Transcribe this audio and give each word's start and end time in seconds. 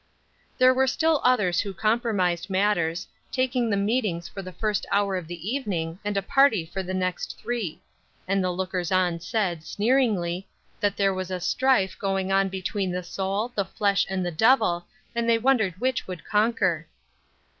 There 0.57 0.73
were 0.73 0.87
still 0.87 1.21
others 1.23 1.59
who 1.59 1.75
compromised 1.75 2.49
matters, 2.49 3.07
taking 3.31 3.69
the 3.69 3.77
meetings 3.77 4.27
for 4.27 4.41
the 4.41 4.51
first 4.51 4.87
hour 4.91 5.15
of 5.15 5.27
the 5.27 5.47
evening 5.53 5.99
and 6.03 6.17
a 6.17 6.23
party 6.23 6.65
for 6.65 6.81
the 6.81 6.95
next 6.95 7.37
three; 7.37 7.83
and 8.27 8.43
the 8.43 8.49
lookers 8.49 8.91
on 8.91 9.19
said, 9.19 9.63
sneeringly, 9.63 10.47
that 10.79 10.97
there 10.97 11.13
was 11.13 11.29
a 11.29 11.39
strife 11.39 11.99
going 11.99 12.31
on 12.31 12.49
between 12.49 12.91
the 12.91 13.03
soul, 13.03 13.51
the 13.53 13.63
flesh 13.63 14.07
and 14.09 14.25
the 14.25 14.31
devil, 14.31 14.85
and 15.13 15.29
they 15.29 15.37
wondered 15.37 15.75
which 15.79 16.07
would 16.07 16.25
conquer! 16.25 16.87